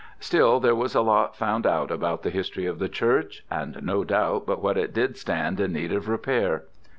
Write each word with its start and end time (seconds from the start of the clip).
Still 0.19 0.59
there 0.59 0.73
was 0.73 0.95
a 0.95 1.01
lot 1.03 1.35
found 1.35 1.67
out 1.67 1.91
about 1.91 2.23
the 2.23 2.31
history 2.31 2.65
of 2.65 2.79
the 2.79 2.89
church, 2.89 3.45
and 3.51 3.79
no 3.83 4.03
doubt 4.03 4.47
but 4.47 4.59
what 4.59 4.75
it 4.75 4.95
did 4.95 5.15
stand 5.15 5.59
in 5.59 5.73
need 5.73 5.91
of 5.93 6.09
repair. 6.09 6.63